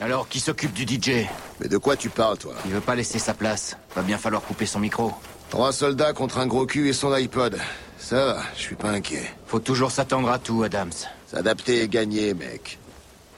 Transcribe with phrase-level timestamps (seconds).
[0.00, 1.26] Alors, qui s'occupe du DJ
[1.60, 3.76] Mais de quoi tu parles, toi Il veut pas laisser sa place.
[3.94, 5.12] Va bien falloir couper son micro.
[5.50, 7.58] Trois soldats contre un gros cul et son iPod.
[7.98, 9.30] Ça va, je suis pas inquiet.
[9.46, 10.92] Faut toujours s'attendre à tout, Adams.
[11.26, 12.78] S'adapter et gagner, mec.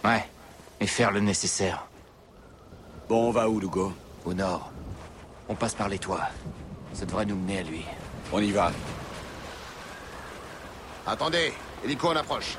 [0.05, 0.25] Ouais.
[0.81, 1.87] Et faire le nécessaire.
[3.09, 3.93] Bon, on va où, Lugo
[4.25, 4.71] Au nord.
[5.49, 6.29] On passe par les toits.
[6.93, 7.85] Ça devrait nous mener à lui.
[8.33, 8.71] On y va.
[11.07, 11.53] Attendez,
[11.85, 12.57] hélico en approche.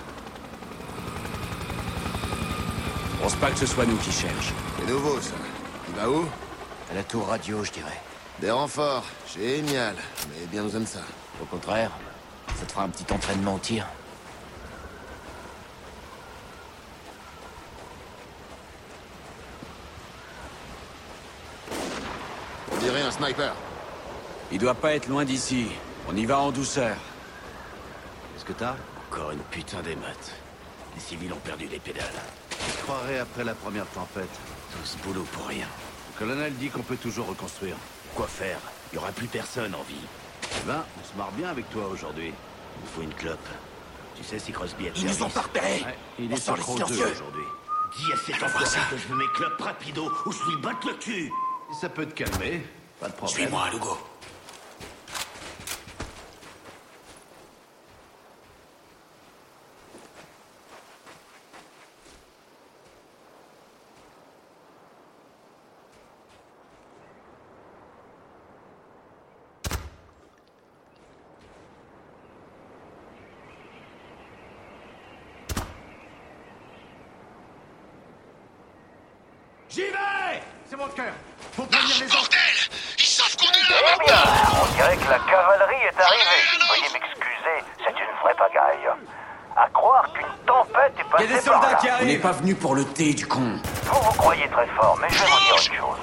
[3.12, 4.51] Je pense pas que ce soit nous qui cherchent.
[4.77, 5.31] C'est nouveau, ça.
[5.87, 6.25] Il va où
[6.91, 8.01] À la tour radio, je dirais.
[8.41, 9.05] Des renforts.
[9.33, 9.95] Génial.
[10.29, 10.99] Mais bien nous aime ça.
[11.41, 11.91] Au contraire,
[12.59, 13.87] ça te fera un petit entraînement au tir.
[22.73, 23.55] On dirait un sniper.
[24.51, 25.67] Il doit pas être loin d'ici.
[26.09, 26.97] On y va en douceur.
[28.33, 28.75] Qu'est-ce que t'as
[29.09, 30.33] Encore une putain des maths.
[30.95, 32.03] Les civils ont perdu les pédales.
[32.59, 34.29] Je croirais après la première tempête.
[34.71, 35.67] Tout ce boulot pour rien.
[36.13, 37.75] Le colonel dit qu'on peut toujours reconstruire.
[38.15, 38.59] Quoi faire?
[38.91, 39.95] Il y aura plus personne en vie.
[40.65, 42.33] Ben, on se marre bien avec toi aujourd'hui.
[42.81, 43.47] Il faut une clope.
[44.15, 46.61] Tu sais si Crosby a Ils nous ont pas repérés Ouais, il On est les
[46.61, 47.43] trop aujourd'hui.
[47.97, 50.93] Dis à cet enfoiré que je veux mes clopes rapido ou je lui batte le
[50.93, 51.31] cul
[51.73, 52.63] ça peut te calmer,
[52.99, 53.35] pas de problème.
[53.35, 53.97] Suis-moi, Lugo.
[79.73, 81.13] J'y vais C'est mon cœur.
[81.55, 82.13] Faut prévenir les autres.
[82.15, 82.39] Bordel
[82.99, 84.15] Ils savent qu'on est là bien,
[84.61, 86.43] on dirait que la cavalerie est arrivée.
[86.69, 88.87] Veuillez m'excuser, c'est une vraie pagaille.
[89.55, 91.77] À croire qu'une tempête est passée Il y a des par soldats là.
[91.77, 93.59] qui On n'est pas venu pour le thé, du con.
[93.83, 95.97] Vous vous croyez très fort, mais je vais vous dire une chose.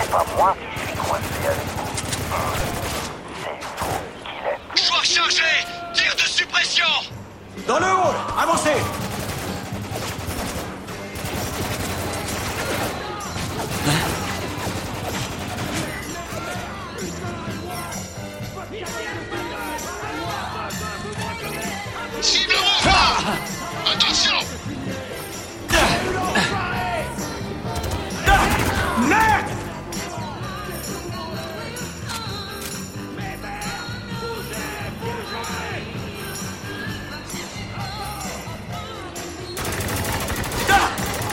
[0.00, 1.96] C'est pas moi qui suis coincé avec vous.
[3.42, 4.84] C'est vous qui l'êtes.
[4.86, 5.42] Choix chargé
[5.94, 6.86] Tir de suppression
[7.66, 8.76] Dans le hall Avancez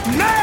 [0.05, 0.42] Ah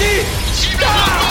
[0.00, 0.06] de
[0.60, 1.29] quelqu'un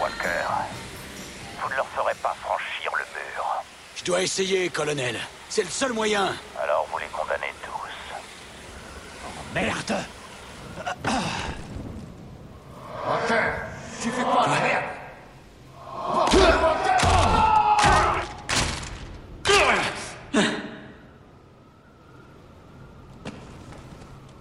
[0.00, 0.28] Walker.
[1.60, 3.64] Vous ne leur ferez pas franchir le mur.
[3.96, 5.18] Je dois essayer, colonel.
[5.48, 6.34] C'est le seul moyen.
[6.62, 7.78] Alors vous les condamnez tous.
[9.54, 10.04] Merde
[13.06, 13.34] Ok,
[14.02, 14.84] tu fais quoi, la merde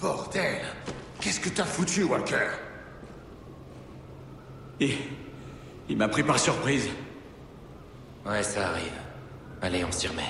[0.02, 0.62] Bordel
[1.20, 2.50] Qu'est-ce que t'as foutu, Walker
[4.80, 4.96] Il,
[5.90, 6.90] il m'a pris par surprise.
[8.28, 8.92] Ouais, ça arrive.
[9.62, 10.22] Allez, on s'y remet.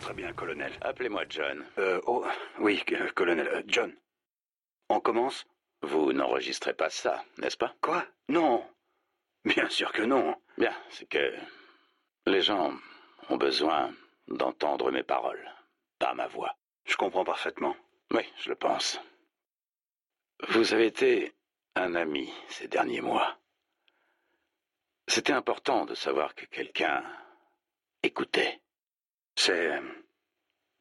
[0.00, 0.72] Très bien, colonel.
[0.80, 1.64] Appelez-moi John.
[1.78, 2.24] Euh, oh,
[2.60, 3.48] oui, euh, colonel.
[3.48, 3.92] euh, John.
[4.88, 5.44] On commence
[5.82, 7.74] Vous n'enregistrez pas ça, n'est-ce pas?
[7.80, 8.04] Quoi?
[8.28, 8.66] Non.
[9.44, 10.36] Bien sûr que non.
[10.58, 11.34] Bien, c'est que
[12.26, 12.74] les gens
[13.28, 13.94] ont besoin
[14.28, 15.48] d'entendre mes paroles,
[15.98, 16.56] pas ma voix.
[16.84, 17.76] Je comprends parfaitement.
[18.12, 19.00] Oui, je le pense.
[20.48, 21.34] Vous avez été
[21.74, 23.38] un ami ces derniers mois.
[25.08, 27.04] C'était important de savoir que quelqu'un
[28.02, 28.60] écoutait.
[29.36, 29.80] C'est.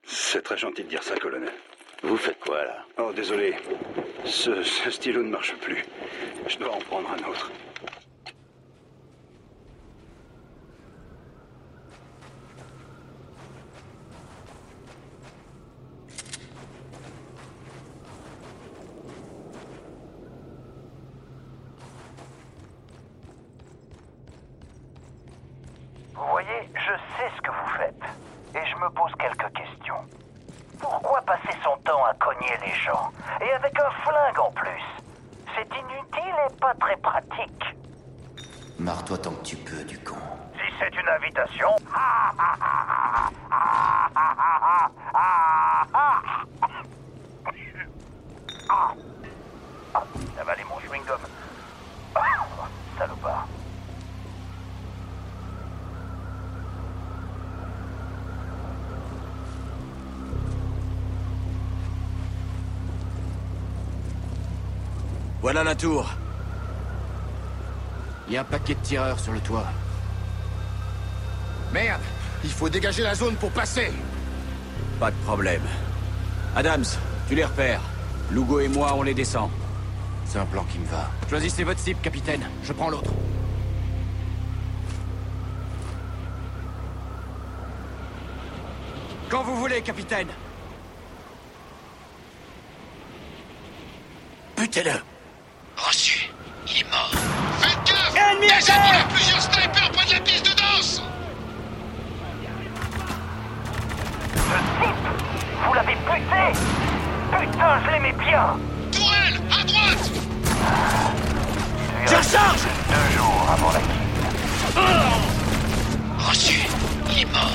[0.04, 1.54] C'est très gentil de dire ça, colonel.
[2.04, 2.86] Vous faites quoi, là?
[2.98, 3.56] Oh, désolé.
[4.26, 5.86] Ce, stylo ne marche plus.
[6.48, 7.52] Je dois en prendre un autre.
[26.16, 27.94] Vous voyez, je sais ce que vous faites.
[28.56, 30.06] Et je me pose quelques questions.
[30.80, 33.12] Pourquoi passer son temps à cogner les gens
[33.42, 34.84] Et avec un flingue en plus
[35.56, 37.76] C'est inutile et pas très pratique.
[38.78, 40.16] Marre-toi tant que tu peux, du con.
[40.54, 41.70] Si c'est une invitation...
[41.96, 42.32] Ah,
[50.40, 51.20] avalé mon chewing-gum.
[52.16, 52.22] Ah,
[52.98, 53.48] salopard.
[65.42, 66.10] Voilà la tour.
[68.28, 69.68] Il y a un paquet de tireurs sur le toit.
[71.72, 72.02] Merde
[72.44, 73.92] Il faut dégager la zone pour passer
[75.00, 75.62] Pas de problème.
[76.56, 76.86] Adams,
[77.28, 77.82] tu les repères.
[78.32, 79.52] Lugo et moi, on les descend.
[80.36, 81.10] C'est un plan qui me va.
[81.30, 82.46] Choisissez votre cible, capitaine.
[82.62, 83.10] Je prends l'autre.
[89.30, 90.28] Quand vous voulez, capitaine.
[94.58, 94.92] Butez-le
[95.78, 96.30] Reçu.
[96.68, 97.12] Il est mort.
[97.62, 100.58] Faites gaffe Ennemi à il y a terre plusieurs snipers près de la piste de
[100.58, 101.02] danse
[105.66, 106.60] Vous l'avez buté
[107.32, 108.58] Putain, je l'aimais bien
[112.06, 113.92] Je charge Deux jours avant la quitte.
[116.20, 116.60] Reçu.
[117.12, 117.52] Il est mort.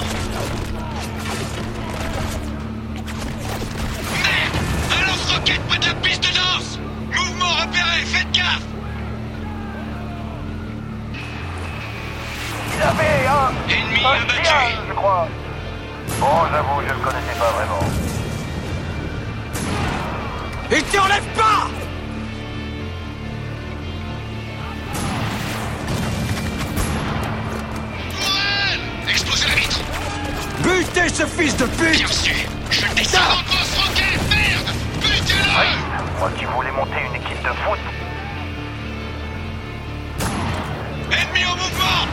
[4.23, 4.57] Merde
[4.93, 6.79] Un lance-roquette près de la piste de danse
[7.14, 8.62] Mouvement repéré, faites gaffe
[13.69, 14.45] Ennemi Un abattu.
[14.45, 15.29] chien, je crois.
[16.19, 17.81] Bon, j'avoue, je le connaissais pas vraiment.
[20.73, 21.69] Il t'y enlève pas
[31.09, 32.35] Ce fils de pute Bien reçu.
[32.71, 33.19] Je le descends.
[34.30, 37.78] merde Butez-le Moi qui voulais monter une équipe de foot,
[41.11, 42.07] Ennemi en mouvement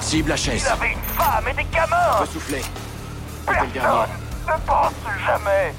[0.00, 0.62] Cible la chaise.
[0.66, 2.62] il avait une femme et des gamins Ressoufflez.
[3.46, 3.88] Coupez le dernier.
[3.88, 4.92] Personne ne pense
[5.26, 5.74] jamais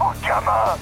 [0.00, 0.76] aux gamins.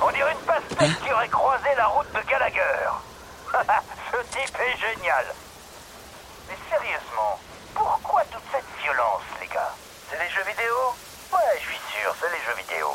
[0.00, 2.90] On dirait une pastèque qui aurait croisé la route de Gallagher.
[4.12, 5.26] Ce type est génial.
[6.48, 7.40] Mais sérieusement,
[7.74, 9.72] pourquoi toute cette violence, les gars?
[10.10, 10.74] C'est les jeux vidéo?
[11.32, 12.88] Ouais, je suis sûr, c'est les jeux vidéo.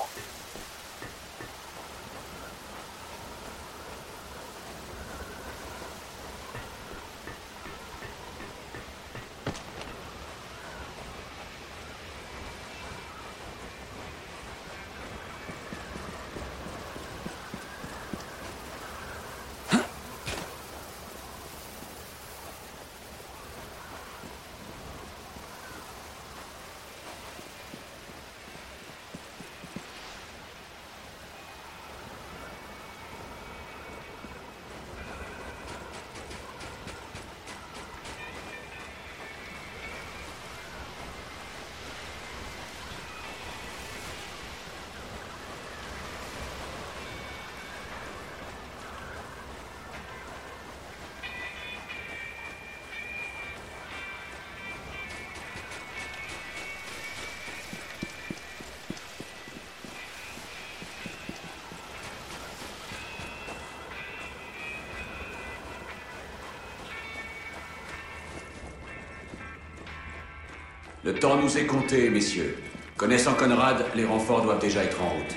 [71.11, 72.55] Le temps nous est compté, messieurs.
[72.95, 75.35] Connaissant Conrad, les renforts doivent déjà être en route.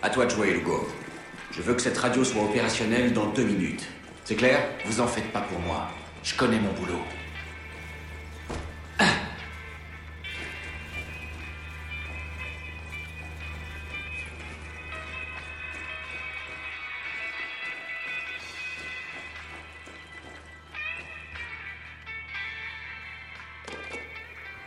[0.00, 0.88] À toi de jouer, Hugo.
[1.50, 3.86] Je veux que cette radio soit opérationnelle dans deux minutes.
[4.24, 4.58] C'est clair?
[4.86, 5.90] Vous en faites pas pour moi.
[6.22, 7.02] Je connais mon boulot.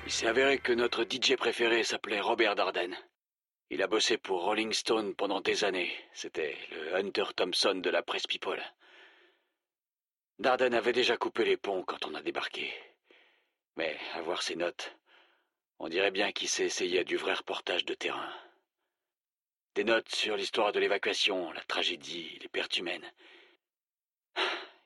[0.08, 2.96] Il s'est avéré que notre DJ préféré s'appelait Robert Darden.
[3.70, 5.94] Il a bossé pour Rolling Stone pendant des années.
[6.14, 8.64] C'était le Hunter Thompson de la presse People.
[10.40, 12.74] Darden avait déjà coupé les ponts quand on a débarqué.
[13.76, 14.96] Mais à voir ses notes,
[15.78, 18.34] on dirait bien qu'il s'est essayé à du vrai reportage de terrain.
[19.76, 23.12] Des notes sur l'histoire de l'évacuation, la tragédie, les pertes humaines.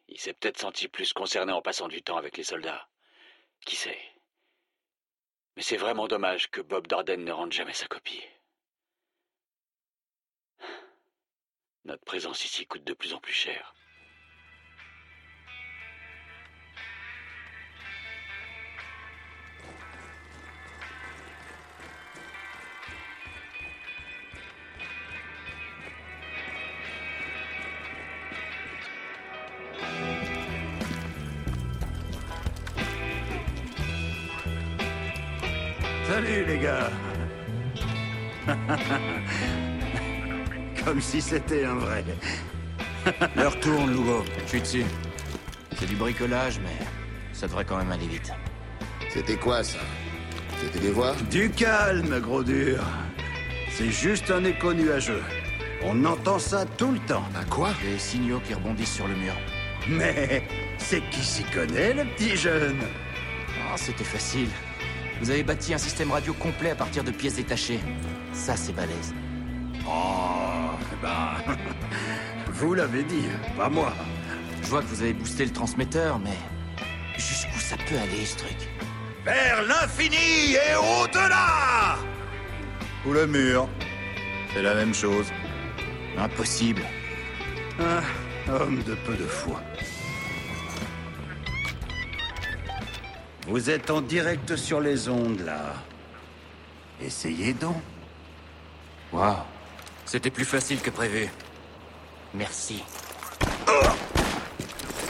[0.08, 2.90] Il s'est peut-être senti plus concerné en passant du temps avec les soldats.
[3.64, 4.00] Qui sait?
[5.56, 8.24] Mais c'est vraiment dommage que Bob Darden ne rende jamais sa copie.
[11.84, 13.74] Notre présence ici coûte de plus en plus cher.
[36.22, 36.92] Salut les gars
[40.86, 42.04] Comme si c'était un vrai.
[43.36, 44.24] L'heure tourne, Lugo.
[44.44, 44.86] Je suis dessus.
[45.80, 46.86] C'est du bricolage, mais
[47.34, 48.32] ça devrait quand même aller vite.
[49.10, 49.80] C'était quoi ça?
[50.60, 51.16] C'était des voix?
[51.32, 52.84] Du calme, gros dur.
[53.72, 55.24] C'est juste un écho nuageux.
[55.84, 57.26] On entend ça tout le temps.
[57.36, 57.70] À quoi?
[57.84, 59.34] Des signaux qui rebondissent sur le mur.
[59.88, 60.44] Mais
[60.78, 62.78] c'est qui s'y connaît, le petit jeune?
[63.58, 64.50] Oh, c'était facile.
[65.22, 67.80] Vous avez bâti un système radio complet à partir de pièces détachées.
[68.34, 69.14] Ça, c'est balèze.
[69.88, 71.54] Oh, eh ben...
[72.54, 73.94] Vous l'avez dit, pas moi.
[74.64, 76.38] Je vois que vous avez boosté le transmetteur, mais
[77.18, 78.58] jusqu'où ça ça peut aller, ce truc?
[79.24, 81.98] Vers l'infini et au-delà
[83.06, 83.70] Ou le mur.
[84.54, 85.32] C'est la même chose.
[86.18, 86.82] Impossible.
[87.80, 88.02] Ah,
[88.52, 89.62] homme de peu de foi.
[93.48, 95.74] Vous êtes en direct sur les ondes, là.
[97.02, 97.82] Essayez donc.
[99.12, 99.36] Waouh.
[100.06, 101.30] C'était plus facile que prévu.
[102.34, 102.84] Merci.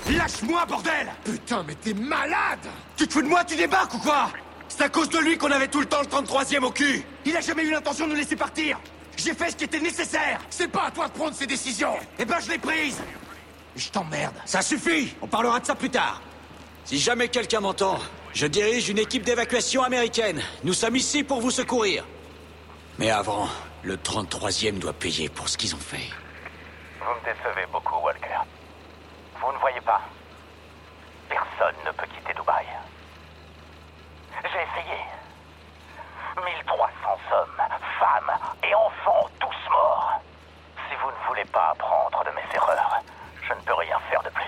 [0.10, 4.32] Lâche-moi, bordel Putain, mais t'es malade Tu te fous de moi, tu débarques ou quoi?
[4.68, 7.36] C'est à cause de lui qu'on avait tout le temps le 33e au cul Il
[7.36, 8.80] a jamais eu l'intention de nous laisser partir
[9.18, 12.26] J'ai fait ce qui était nécessaire C'est pas à toi de prendre ces décisions Eh
[12.26, 12.98] ben, je l'ai prise
[13.76, 14.34] Je t'emmerde.
[14.46, 16.22] Ça suffit On parlera de ça plus tard.
[16.84, 18.00] Si jamais quelqu'un m'entend,
[18.34, 20.42] je dirige une équipe d'évacuation américaine.
[20.64, 22.06] Nous sommes ici pour vous secourir.
[22.98, 23.48] Mais avant,
[23.84, 26.10] le 33e doit payer pour ce qu'ils ont fait.
[27.00, 28.40] Vous me décevez beaucoup, Walker.
[29.42, 30.02] Vous ne voyez pas
[31.30, 32.66] Personne ne peut quitter Dubaï.
[34.44, 35.00] J'ai essayé.
[36.36, 36.86] 1300
[37.34, 37.62] hommes,
[38.00, 38.32] femmes
[38.64, 40.22] et enfants, tous morts.
[40.88, 43.02] Si vous ne voulez pas apprendre de mes erreurs,
[43.48, 44.44] je ne peux rien faire de plus.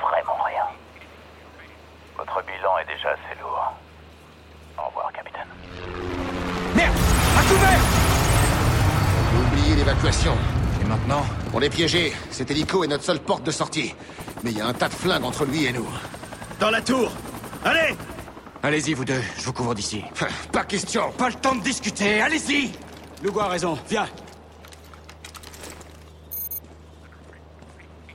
[0.00, 0.66] Vraiment rien.
[2.34, 3.72] Votre bilan est déjà assez lourd.
[4.76, 5.46] Au revoir, capitaine.
[6.74, 6.94] Merde
[7.38, 7.80] À couvert
[9.46, 10.32] Oubliez l'évacuation.
[10.82, 12.12] Et maintenant On est piégés.
[12.30, 13.94] Cet hélico est notre seule porte de sortie.
[14.42, 15.86] Mais il y a un tas de flingues entre lui et nous.
[16.58, 17.12] Dans la tour
[17.64, 17.94] Allez
[18.64, 19.22] Allez-y, vous deux.
[19.38, 20.04] Je vous couvre d'ici.
[20.50, 22.72] Pas question Pas le temps de discuter, allez-y
[23.22, 24.08] Lugo a raison, viens.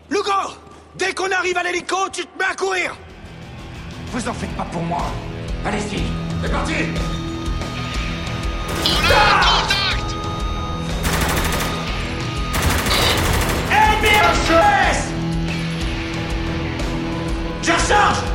[0.10, 0.32] Lugo
[0.96, 2.98] Dès qu'on arrive à l'hélico, tu te mets à courir
[4.12, 5.06] Vous en faites pas pour moi.
[5.66, 6.04] Allez-y.
[6.42, 6.74] C'est parti
[13.72, 15.08] Ennemi en stress
[17.62, 18.29] Je recharge En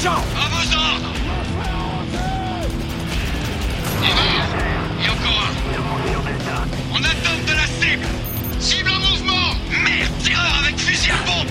[0.00, 0.22] Sergent.
[0.36, 1.12] À vos ordres
[4.00, 6.64] Il Et encore un.
[6.92, 8.06] On attend de la cible.
[8.60, 9.54] Cible en mouvement.
[9.82, 11.48] Merde, tireur avec fusil à pompe.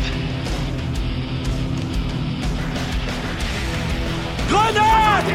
[4.50, 5.26] Grenade.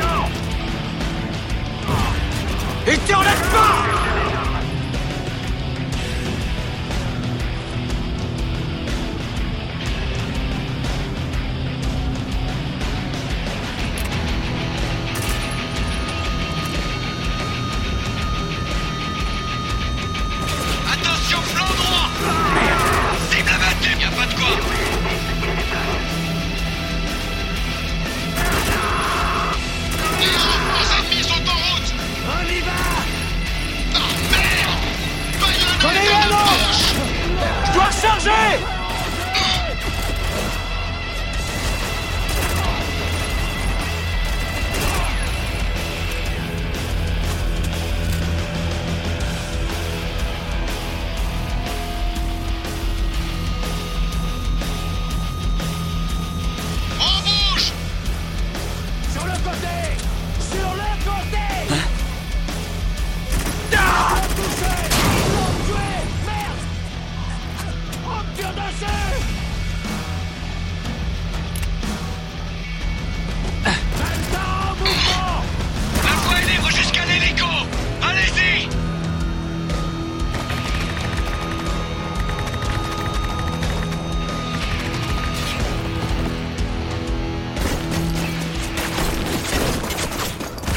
[2.86, 4.01] Et tu enlèves pas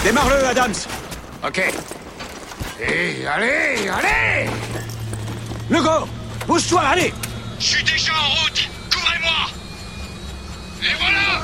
[0.06, 0.76] Démarre-le, Adams.
[1.44, 1.63] Ok.
[2.80, 4.48] Et allez, allez.
[5.68, 5.80] Le
[6.46, 7.12] Bouge-toi, allez.
[7.60, 8.70] Je suis déjà en route.
[8.94, 9.50] Couvrez-moi.
[10.84, 11.41] Et voilà.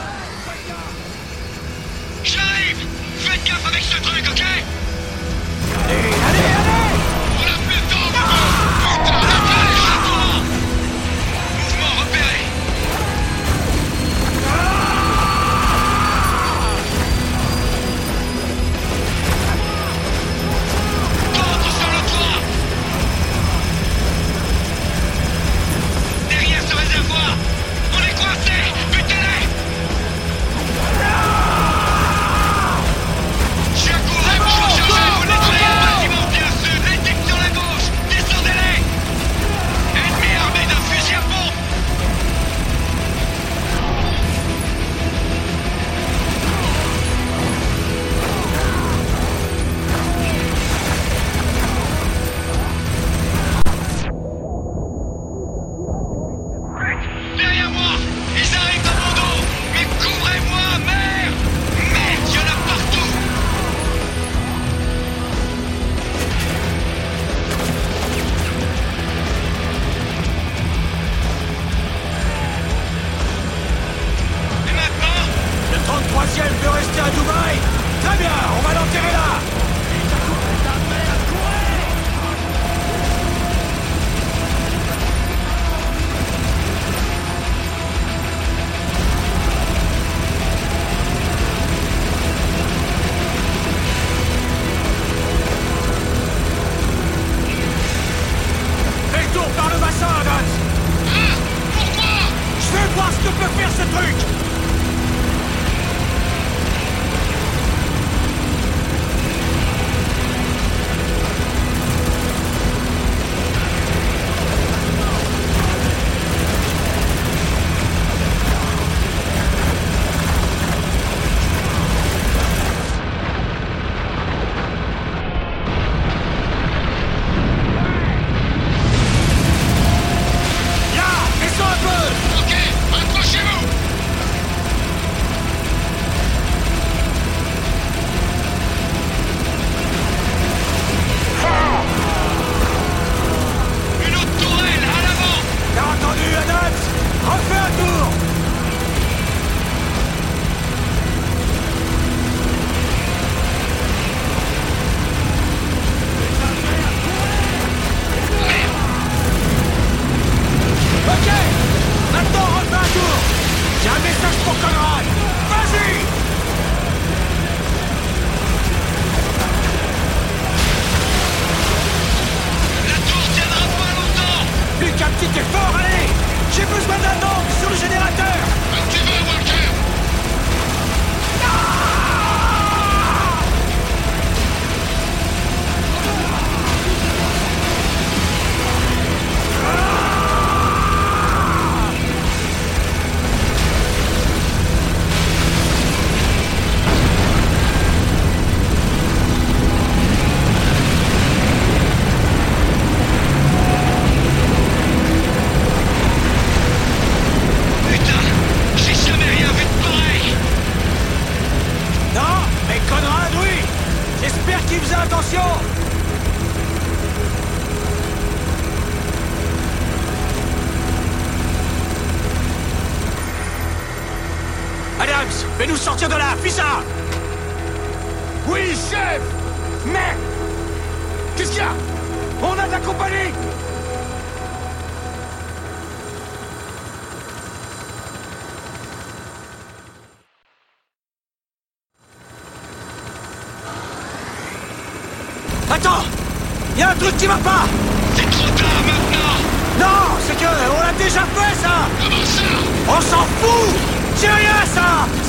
[2.23, 2.85] J'arrive.
[3.17, 4.43] Faites gaffe avec ce truc, ok?
[5.89, 6.60] Allez, allez, allez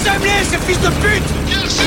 [0.03, 1.47] Sème-les, ces fils de pute.
[1.47, 1.85] Bien sûr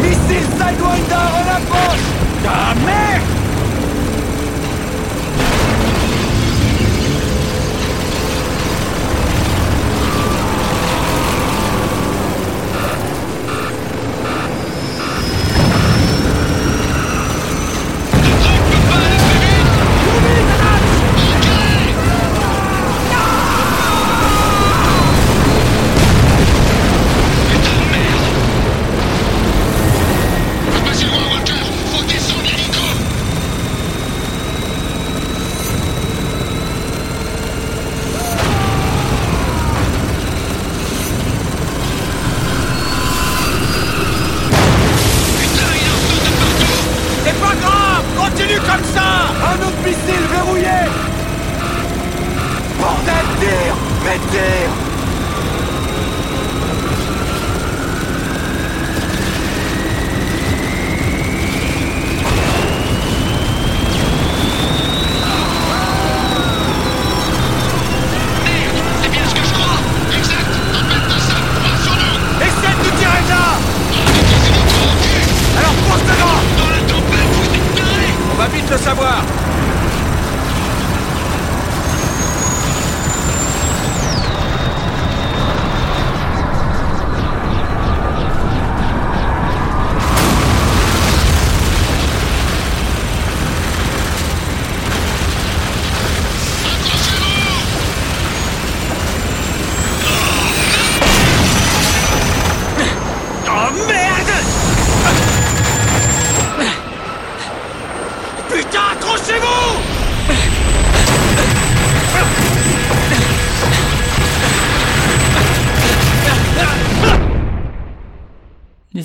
[0.00, 2.00] Missile Sidewinder en approche
[2.44, 3.11] Ta mère.